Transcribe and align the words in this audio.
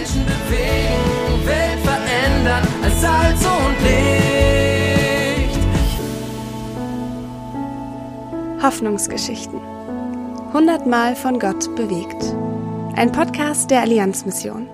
Menschen 0.00 0.24
bewegen, 0.24 1.46
Welt 1.46 1.80
verändern 1.80 2.66
als 2.82 3.00
Salz 3.02 3.44
und 3.44 3.76
Licht. 3.82 5.60
Hoffnungsgeschichten. 8.62 9.60
Hundertmal 10.54 11.16
von 11.16 11.38
Gott 11.38 11.76
bewegt. 11.76 12.34
Ein 12.96 13.12
Podcast 13.12 13.70
der 13.70 13.82
Allianzmission. 13.82 14.70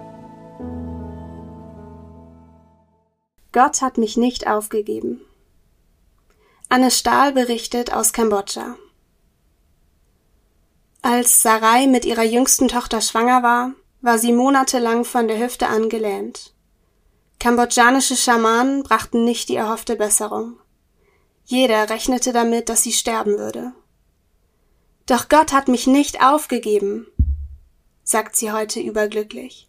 Gott 3.51 3.83
hat 3.83 3.99
mich 3.99 4.17
nicht 4.17 4.47
aufgegeben. 4.47 5.23
Anne 6.69 6.93
Stahl 6.93 7.33
berichtet 7.33 7.93
aus 7.93 8.13
Kambodscha. 8.13 8.77
Als 11.03 11.43
Sarai 11.43 11.89
mit 11.89 12.05
ihrer 12.05 12.25
jüngsten 12.25 12.69
Tochter 12.69 13.01
schwanger 13.01 13.43
war, 13.43 13.73
war 14.07 14.21
sie 14.21 14.33
monatelang 14.33 15.05
von 15.05 15.27
der 15.27 15.41
Hüfte 15.41 15.67
an 15.67 15.89
gelähmt. 15.89 16.55
Kambodschanische 17.41 18.15
Schamanen 18.15 18.85
brachten 18.85 19.25
nicht 19.25 19.49
die 19.49 19.57
erhoffte 19.57 19.97
Besserung. 19.97 20.61
Jeder 21.45 21.91
rechnete 21.91 22.33
damit, 22.33 22.69
dass 22.69 22.85
sie 22.85 22.93
sterben 22.93 23.37
würde. 23.37 23.73
Doch 25.07 25.29
Gott 25.29 25.53
hat 25.53 25.67
mich 25.67 25.89
nicht 25.89 26.23
aufgegeben, 26.23 27.09
sagt 28.05 28.37
sie 28.37 28.53
heute 28.53 28.79
überglücklich. 28.79 29.69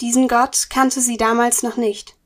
Diesen 0.00 0.28
Gott 0.28 0.68
kannte 0.68 1.00
sie 1.00 1.16
damals 1.16 1.62
noch 1.62 1.78
nicht, 1.78 2.16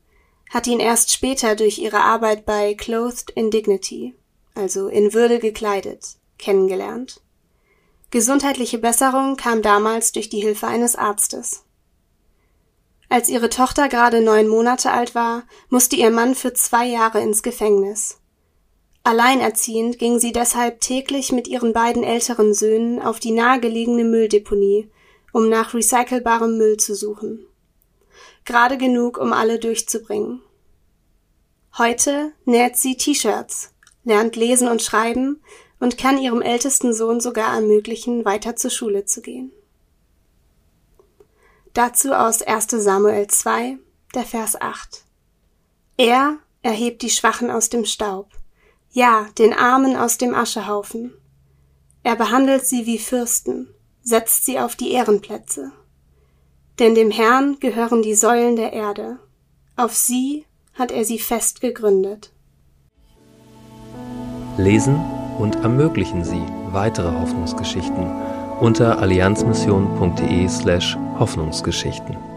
hat 0.49 0.67
ihn 0.67 0.81
erst 0.81 1.13
später 1.13 1.55
durch 1.55 1.77
ihre 1.77 2.01
Arbeit 2.01 2.45
bei 2.45 2.73
Clothed 2.73 3.29
in 3.31 3.51
Dignity, 3.51 4.15
also 4.53 4.89
in 4.89 5.13
Würde 5.13 5.39
gekleidet, 5.39 6.17
kennengelernt. 6.37 7.21
Gesundheitliche 8.11 8.77
Besserung 8.77 9.35
kam 9.35 9.61
damals 9.61 10.11
durch 10.11 10.29
die 10.29 10.39
Hilfe 10.39 10.67
eines 10.67 10.95
Arztes. 10.95 11.63
Als 13.09 13.29
ihre 13.29 13.49
Tochter 13.49 13.87
gerade 13.87 14.21
neun 14.21 14.47
Monate 14.47 14.91
alt 14.91 15.15
war, 15.15 15.43
musste 15.69 15.95
ihr 15.95 16.11
Mann 16.11 16.35
für 16.35 16.53
zwei 16.53 16.85
Jahre 16.85 17.21
ins 17.21 17.43
Gefängnis. 17.43 18.19
Alleinerziehend 19.03 19.99
ging 19.99 20.19
sie 20.19 20.31
deshalb 20.31 20.81
täglich 20.81 21.31
mit 21.31 21.47
ihren 21.47 21.73
beiden 21.73 22.03
älteren 22.03 22.53
Söhnen 22.55 22.99
auf 22.99 23.19
die 23.19 23.31
nahegelegene 23.31 24.03
Mülldeponie, 24.03 24.89
um 25.31 25.47
nach 25.47 25.73
recycelbarem 25.75 26.57
Müll 26.57 26.77
zu 26.77 26.95
suchen. 26.95 27.45
Gerade 28.45 28.77
genug, 28.77 29.17
um 29.17 29.31
alle 29.31 29.59
durchzubringen. 29.59 30.41
Heute 31.77 32.31
näht 32.45 32.77
sie 32.77 32.97
T-Shirts, 32.97 33.73
lernt 34.05 34.35
lesen 34.35 34.67
und 34.67 34.81
schreiben 34.81 35.41
und 35.85 35.99
kann 35.99 36.17
ihrem 36.17 36.41
ältesten 36.41 36.95
Sohn 36.95 37.19
sogar 37.19 37.53
ermöglichen, 37.53 38.25
weiter 38.25 38.55
zur 38.55 38.71
Schule 38.71 39.05
zu 39.05 39.21
gehen. 39.21 39.51
Dazu 41.73 42.11
aus 42.11 42.41
1 42.41 42.71
Samuel 42.71 43.27
2, 43.27 43.77
der 44.15 44.23
Vers 44.23 44.59
8. 44.59 45.03
Er 45.97 46.39
erhebt 46.63 47.03
die 47.03 47.11
Schwachen 47.11 47.51
aus 47.51 47.69
dem 47.69 47.85
Staub, 47.85 48.31
ja, 48.93 49.27
den 49.37 49.53
Armen 49.53 49.95
aus 49.95 50.17
dem 50.17 50.33
Aschehaufen. 50.33 51.13
Er 52.01 52.15
behandelt 52.15 52.65
sie 52.65 52.87
wie 52.87 52.97
Fürsten, 52.97 53.67
setzt 54.01 54.43
sie 54.43 54.57
auf 54.59 54.75
die 54.75 54.91
Ehrenplätze. 54.91 55.71
Denn 56.79 56.95
dem 56.95 57.11
Herrn 57.11 57.59
gehören 57.59 58.01
die 58.01 58.15
Säulen 58.15 58.55
der 58.55 58.73
Erde, 58.73 59.19
auf 59.75 59.93
sie 59.93 60.47
hat 60.73 60.89
er 60.89 61.05
sie 61.05 61.19
fest 61.19 61.61
gegründet. 61.61 62.31
Lesen 64.57 65.14
und 65.37 65.55
ermöglichen 65.63 66.23
Sie 66.23 66.43
weitere 66.71 67.11
Hoffnungsgeschichten 67.11 68.05
unter 68.59 68.99
allianzmission.de 68.99 70.47
slash 70.47 70.97
Hoffnungsgeschichten. 71.19 72.34